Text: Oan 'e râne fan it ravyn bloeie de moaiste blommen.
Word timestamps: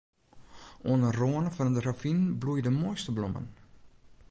Oan 0.89 1.01
'e 1.07 1.11
râne 1.17 1.51
fan 1.55 1.69
it 1.71 1.83
ravyn 1.85 2.19
bloeie 2.39 2.63
de 2.65 2.71
moaiste 2.79 3.11
blommen. 3.15 3.47